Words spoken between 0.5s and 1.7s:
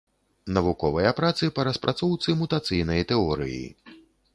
Навуковыя працы па